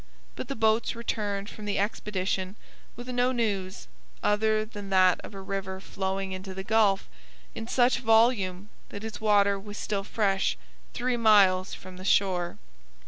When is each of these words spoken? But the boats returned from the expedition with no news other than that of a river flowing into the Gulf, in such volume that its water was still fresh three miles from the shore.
But 0.35 0.47
the 0.47 0.55
boats 0.55 0.95
returned 0.95 1.47
from 1.47 1.65
the 1.65 1.77
expedition 1.77 2.55
with 2.95 3.07
no 3.09 3.31
news 3.31 3.87
other 4.23 4.65
than 4.65 4.89
that 4.89 5.21
of 5.23 5.35
a 5.35 5.41
river 5.41 5.79
flowing 5.79 6.31
into 6.31 6.55
the 6.55 6.63
Gulf, 6.63 7.07
in 7.53 7.67
such 7.67 7.99
volume 7.99 8.69
that 8.89 9.03
its 9.03 9.21
water 9.21 9.59
was 9.59 9.77
still 9.77 10.03
fresh 10.03 10.57
three 10.95 11.17
miles 11.17 11.75
from 11.75 11.97
the 11.97 12.03
shore. 12.03 12.57